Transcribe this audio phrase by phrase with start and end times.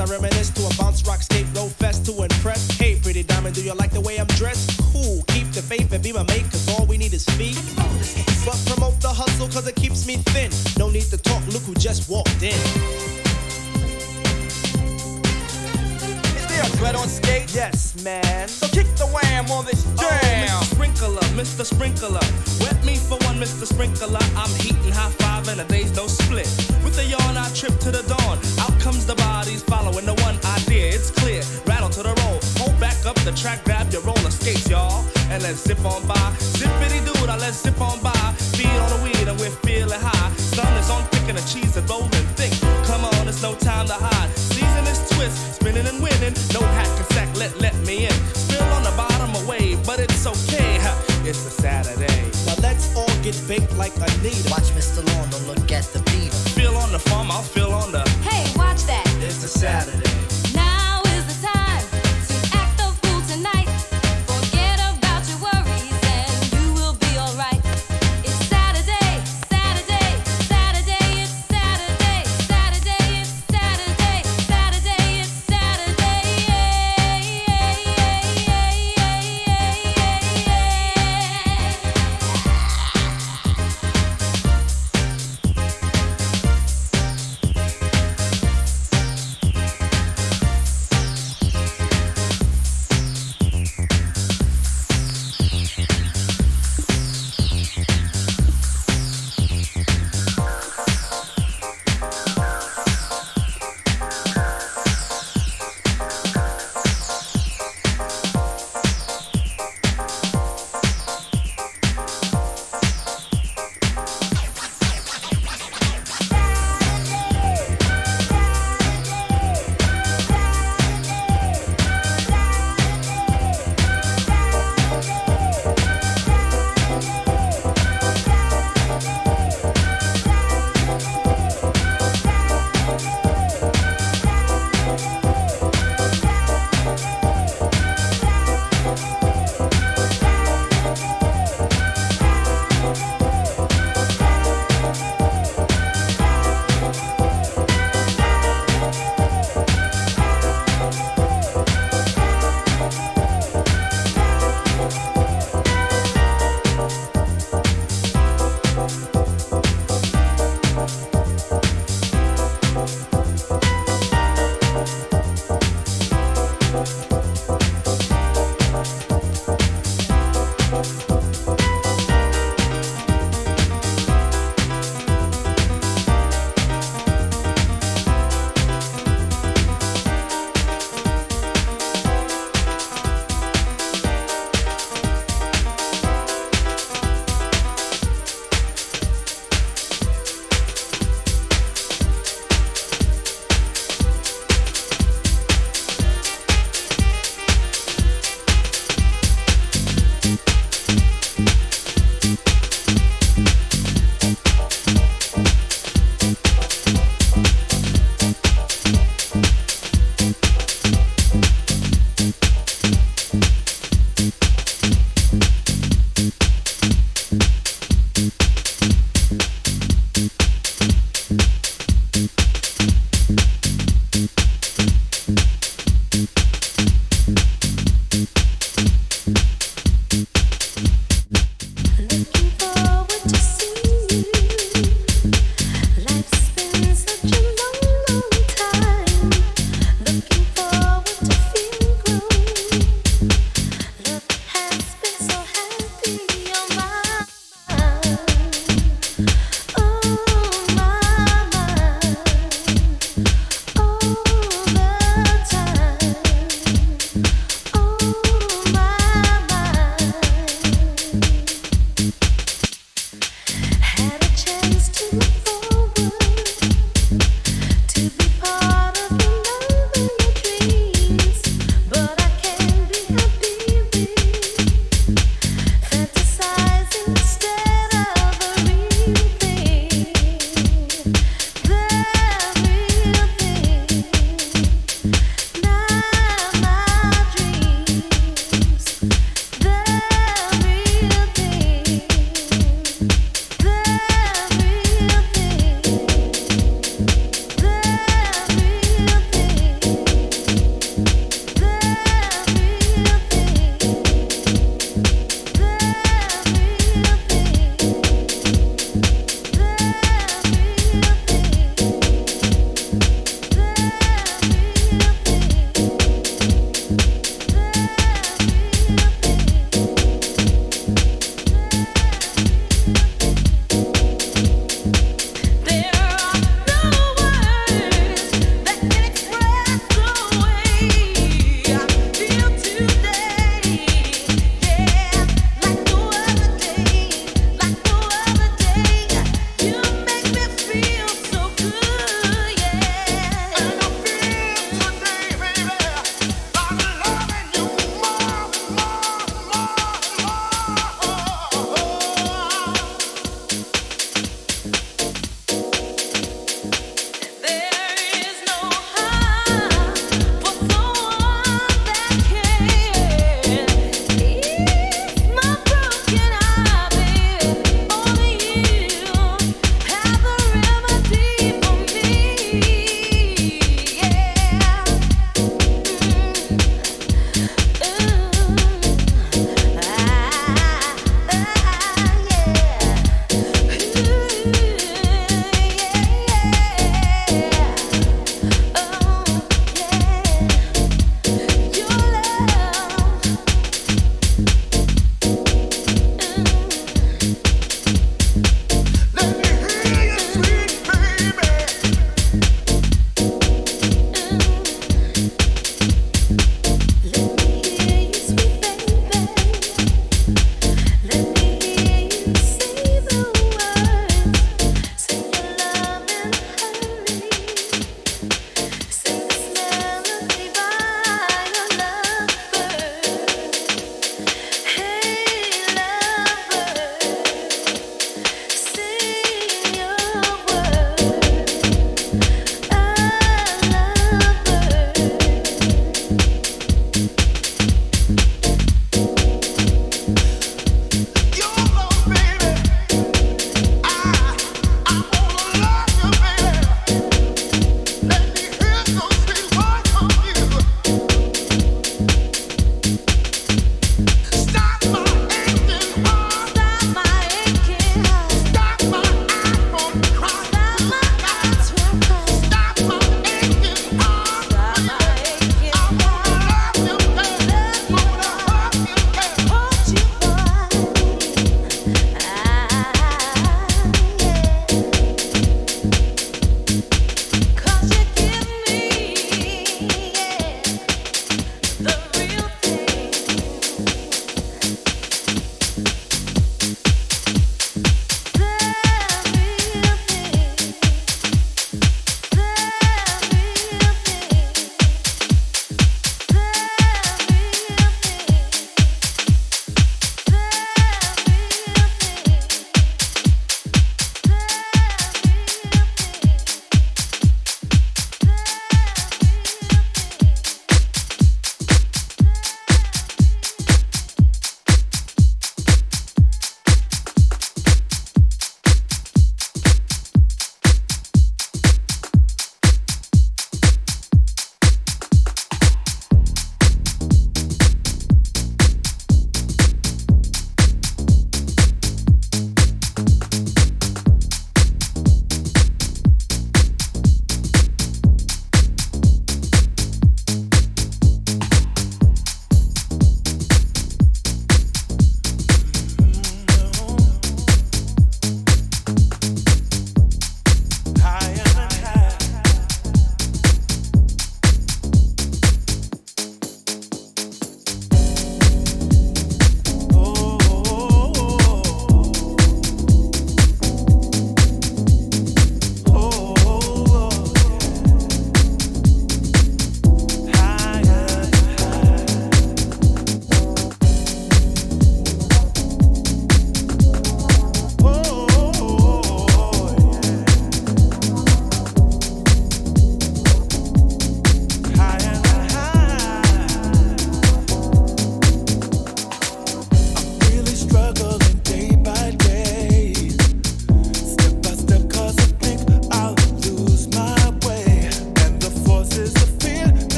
[0.00, 2.70] I reminisce to a bounce rock skate road fest to impress.
[2.78, 4.80] Hey, pretty diamond, do you like the way I'm dressed?
[4.92, 7.58] Cool, keep the faith and be my mate, cause all we need is feet.
[8.44, 10.52] But promote the hustle cause it keeps me thin.
[10.78, 12.87] No need to talk, look who just walked in.
[17.54, 18.46] Yes, man.
[18.48, 20.48] So kick the wham on this Oh, jam.
[20.48, 20.64] Mr.
[20.74, 21.64] Sprinkler, Mr.
[21.64, 22.20] Sprinkler.
[22.60, 23.66] Wet me for one, Mr.
[23.66, 24.20] Sprinkler.
[24.36, 26.46] I'm heating high five and a day's no split.
[26.84, 28.38] With a yawn, I trip to the dawn.
[28.60, 30.92] Out comes the bodies following the one idea.
[30.92, 31.42] It's clear.
[31.66, 32.38] Rattle to the roll.
[32.60, 35.04] Hold back up the track, grab your roller skates, y'all.
[35.30, 36.20] And let's zip on by.
[36.58, 38.12] Zippity doo let's zip on by.
[38.56, 40.30] Feet on the weed and we're feeling high.
[40.36, 42.52] Sun is on picking the cheese and rolling thick.
[42.84, 44.30] Come on, it's no time to hide.
[44.36, 46.34] Season is twist, spinning and winning.
[46.52, 46.88] No hack
[47.40, 48.12] and let let me in.
[48.34, 50.78] Spill on the bottom of wave, but it's okay.
[50.80, 52.30] huh, It's a Saturday.
[52.46, 54.50] Now let's all get baked like Anita.
[54.50, 55.04] Watch Mr.
[55.06, 56.32] Lawn, don't look at the beat.
[56.56, 58.08] Feel on the farm, I'll feel on the.
[58.22, 59.04] Hey, watch that.
[59.20, 60.17] It's a Saturday.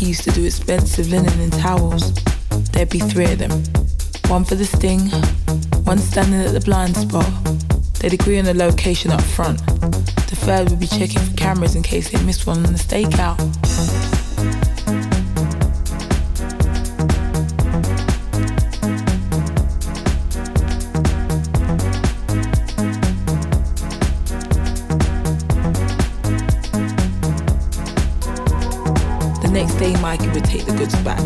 [0.00, 2.12] Used to do expensive linen and towels.
[2.72, 3.50] There'd be three of them.
[4.28, 5.10] One for the sting,
[5.84, 7.30] one standing at the blind spot.
[8.00, 9.58] They'd agree on the location up front.
[9.66, 13.63] The third would be checking for cameras in case they missed one on the stakeout.
[30.84, 31.20] Goods back.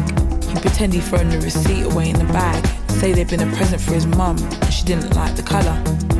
[0.44, 2.64] He'd pretend he'd thrown the receipt away in the bag,
[3.00, 5.74] say they'd been a present for his mum and she didn't like the colour.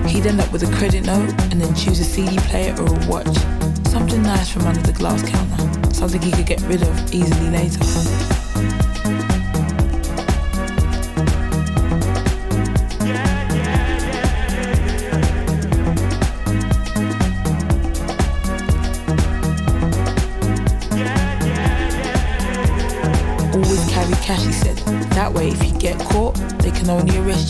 [0.09, 3.07] He'd end up with a credit note and then choose a CD player or a
[3.07, 3.37] watch.
[3.87, 8.98] Something nice from under the glass counter, something he could get rid of easily later.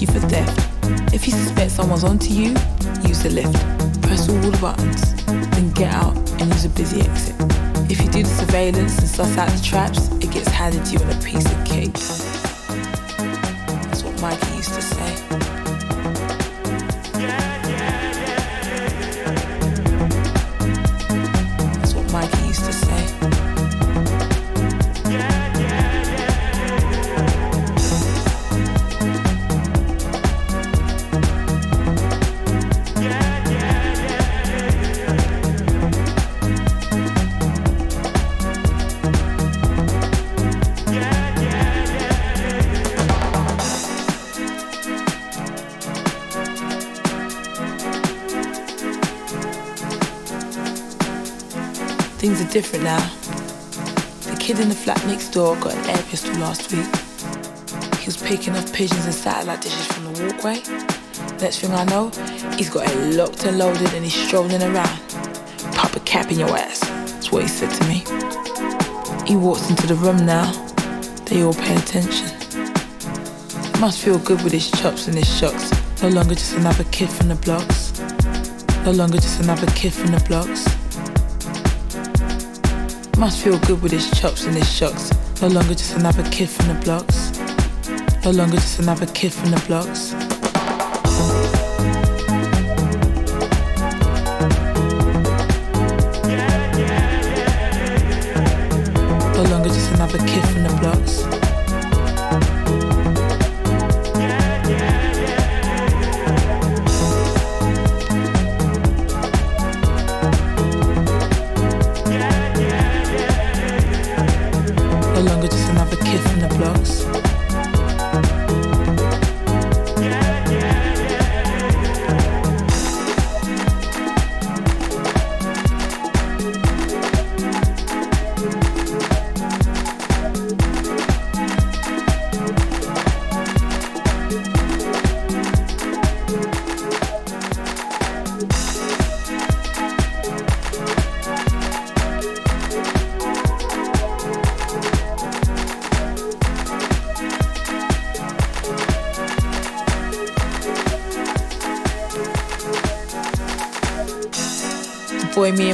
[0.00, 1.14] You for theft.
[1.14, 2.50] If you suspect someone's onto you,
[3.06, 3.54] use the lift.
[4.02, 7.34] Press all the buttons, then get out and use a busy exit.
[7.90, 10.98] If you do the surveillance and suss out the traps, it gets handed to you
[11.00, 11.94] on a piece of cake.
[13.84, 15.27] That's what Mikey used to say.
[52.62, 52.98] Different now.
[54.28, 56.90] The kid in the flat next door got an air pistol last week.
[58.00, 60.56] He was picking off pigeons and satellite dishes from the walkway.
[61.40, 62.08] Next thing I know,
[62.56, 64.98] he's got it locked and loaded and he's strolling around.
[65.76, 66.80] Pop a cap in your ass.
[66.80, 67.98] That's what he said to me.
[69.24, 70.50] He walks into the room now.
[71.26, 72.26] They all pay attention.
[73.78, 75.70] Must feel good with his chops and his shocks.
[76.02, 77.92] No longer just another kid from the blocks.
[78.84, 80.77] No longer just another kid from the blocks.
[83.18, 85.10] Must feel good with his chops and his shocks.
[85.42, 87.32] No longer just another kid from the blocks.
[88.24, 90.27] No longer just another kid from the blocks.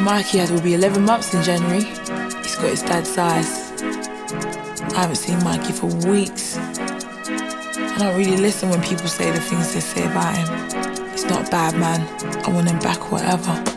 [0.04, 1.84] Mikey has will be 11 months in January.
[2.42, 3.72] He's got his dad's eyes.
[4.92, 6.58] I haven't seen Mikey for weeks.
[6.58, 11.10] I don't really listen when people say the things they say about him.
[11.12, 12.02] He's not a bad man.
[12.44, 13.73] I want him back, whatever.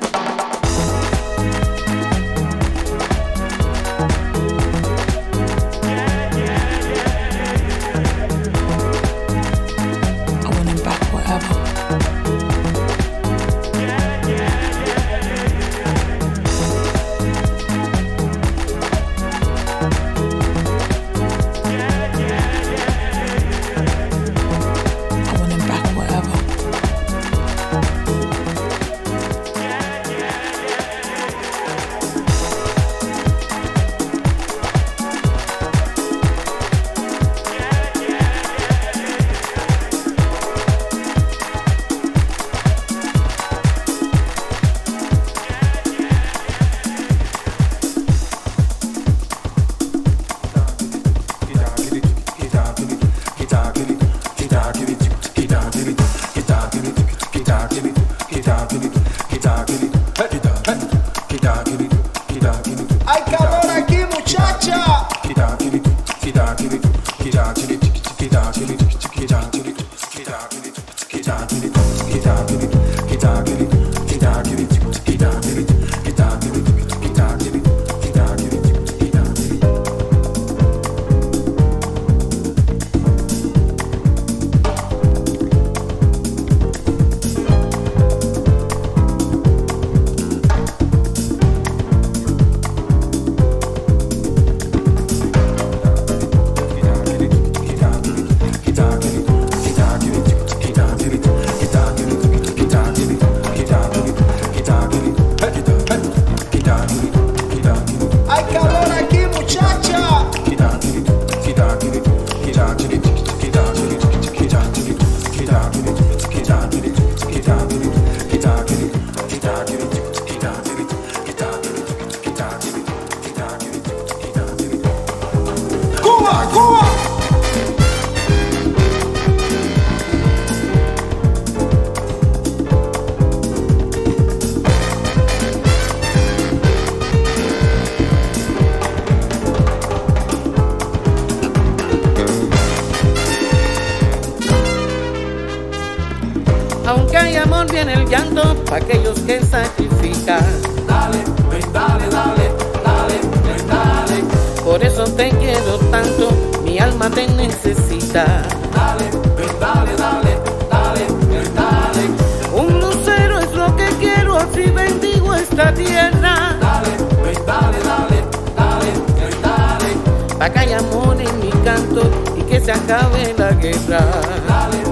[147.77, 150.43] Viene el llanto para aquellos que sacrifican.
[150.87, 151.19] Dale,
[151.51, 152.51] ven, dale, dale,
[152.83, 154.23] dale, ven, dale.
[154.63, 156.31] Por eso te quiero tanto,
[156.63, 158.25] mi alma te necesita.
[158.73, 159.05] Dale,
[159.37, 160.39] ven, dale, dale,
[160.71, 162.03] dale, ven, dale.
[162.51, 166.57] Un lucero es lo que quiero, así bendigo esta tierra.
[166.59, 166.91] Dale,
[167.23, 168.17] ven, dale, dale,
[168.55, 170.35] dale, ven, dale.
[170.39, 173.99] Pa' que haya amor en mi canto y que se acabe la guerra.
[174.47, 174.86] Dale,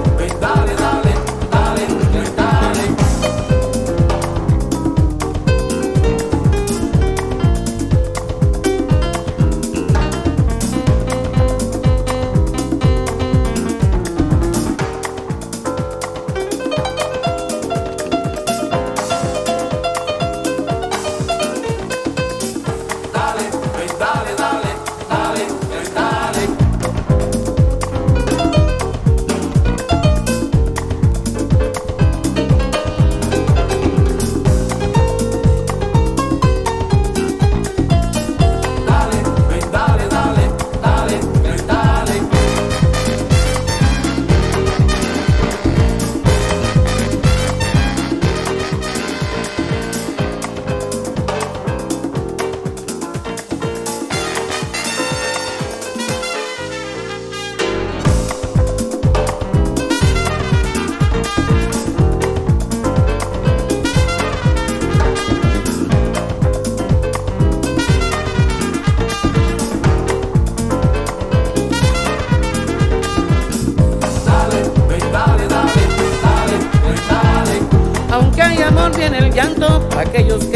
[79.45, 80.54] llanto para aquellos que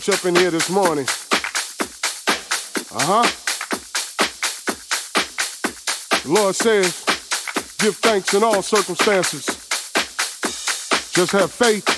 [0.00, 1.06] church up in here this morning?
[2.94, 3.22] Uh huh.
[6.22, 7.04] The Lord says,
[7.78, 9.46] give thanks in all circumstances.
[11.12, 11.88] Just have faith,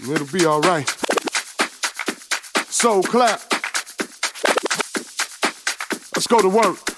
[0.00, 0.88] and it'll be all right.
[2.68, 3.40] So clap.
[6.14, 6.91] Let's go to work.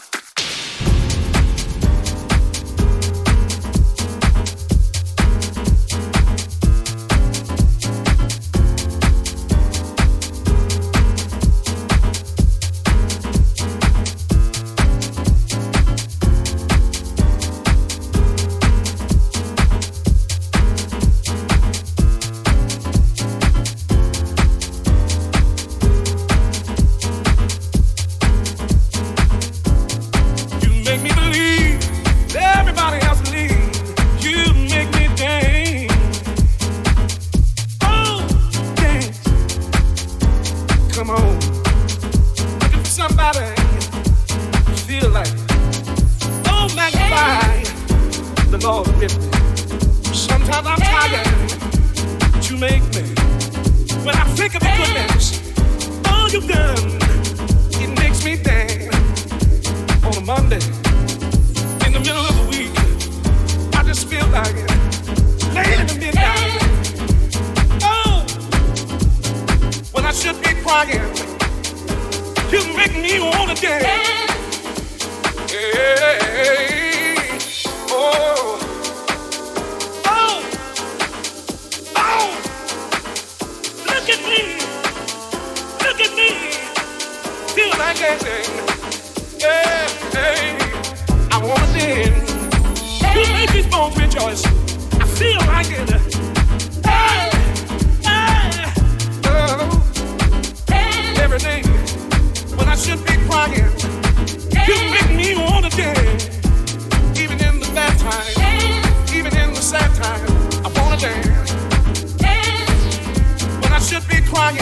[94.15, 94.47] rejoice.
[95.01, 95.91] I feel like it.
[96.87, 97.31] Hey,
[98.03, 98.73] hey,
[99.27, 99.83] oh,
[100.69, 101.15] hey.
[101.21, 101.63] Every day
[102.57, 103.71] when I should be crying,
[104.69, 106.29] you make me wanna dance.
[107.19, 110.31] Even in the bad times, even in the sad times,
[110.65, 111.53] I wanna dance.
[113.63, 114.59] When I should be crying,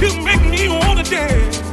[0.00, 1.63] you make me wanna dance.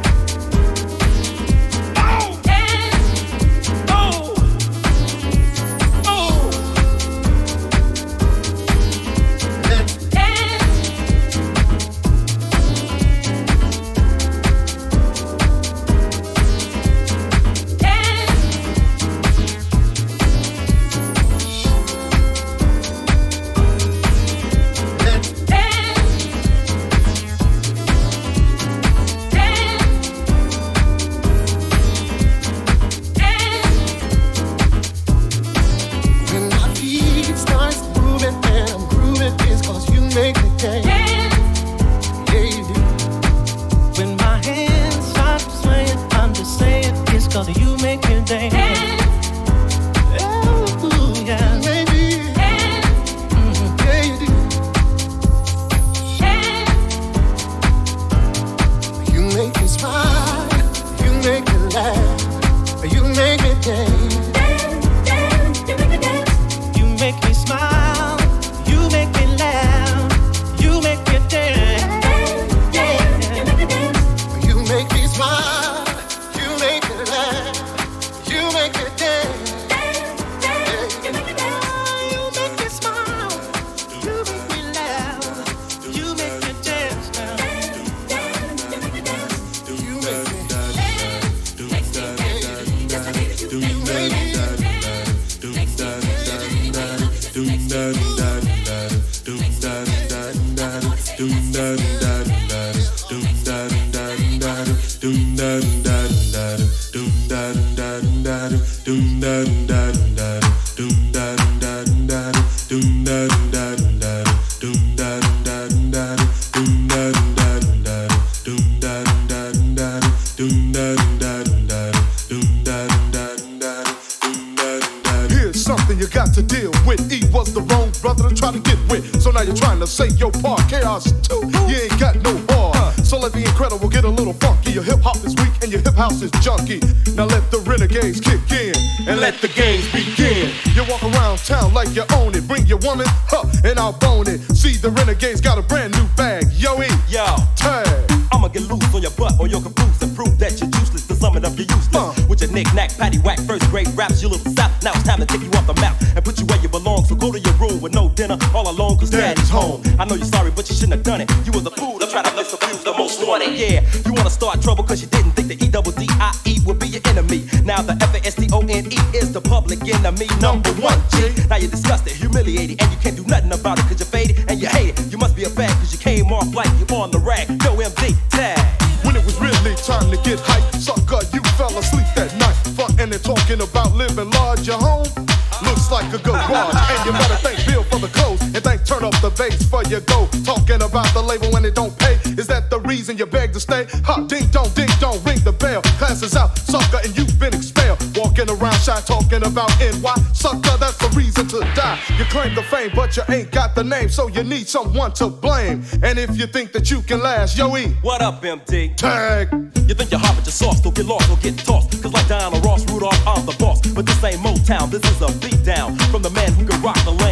[193.62, 193.86] Stay?
[194.04, 194.28] hot.
[194.28, 195.82] ding dong, ding dong, ring the bell.
[196.00, 198.00] Class is out, sucker, and you've been expelled.
[198.18, 200.16] Walking around shy talking about NY.
[200.34, 202.00] Sucker, that's the reason to die.
[202.18, 205.28] You claim the fame, but you ain't got the name, so you need someone to
[205.30, 205.84] blame.
[206.04, 208.96] And if you think that you can last, yo, E, What up, MD?
[208.98, 209.50] tag.
[209.88, 212.02] You think you're hot with your sauce, don't get lost, don't get tossed.
[212.02, 213.82] Cause like Diana Ross, Rudolph, I'm the boss.
[213.94, 216.98] But this ain't Motown, this is a beat down from the man who can rock
[217.04, 217.31] the land.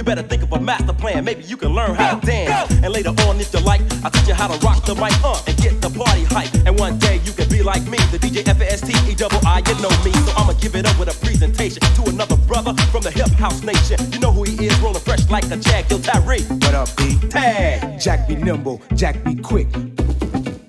[0.00, 1.22] You better think of a master plan.
[1.26, 2.72] Maybe you can learn how to dance.
[2.82, 5.38] And later on, if you like, I'll teach you how to rock the mic uh,
[5.46, 6.48] and get the party hype.
[6.66, 9.92] And one day you can be like me, the DJ F-A-S-T-E double I, you know
[10.02, 10.12] me.
[10.24, 13.62] So I'ma give it up with a presentation to another brother from the hip house
[13.62, 13.98] nation.
[14.10, 16.44] You know who he is, rolling fresh like a jag, yo Tyree.
[16.64, 17.18] What up, B?
[17.28, 18.00] Tag.
[18.00, 19.68] Jack be nimble, Jack be quick.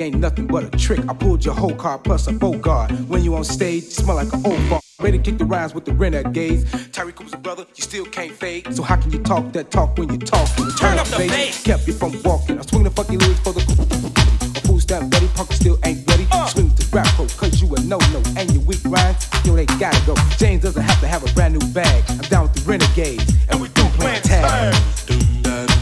[0.02, 1.00] Ain't nothing but a trick.
[1.08, 2.92] I pulled your whole car plus a full guard.
[3.08, 4.82] When you on stage, smell like an old bar.
[5.02, 6.64] Ready to kick the rhymes with the renegades.
[6.92, 8.74] Tyree Cooper's brother, you still can't fade.
[8.76, 10.48] So how can you talk that talk when you talk?
[10.60, 11.64] When you Turn up the bass.
[11.64, 12.60] Kept you from walking.
[12.60, 16.28] I swing the fucking lyrics for the A fool stand ready, punk still ain't ready.
[16.32, 16.46] Uh.
[16.46, 18.22] Swing the rap pro, cause you a no-no.
[18.38, 20.14] And your weak rhymes, yo, they gotta go.
[20.38, 22.04] James doesn't have to have a brand new bag.
[22.08, 23.26] I'm down with the renegades.
[23.50, 24.76] And we do play tag.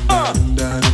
[0.09, 0.89] Uh.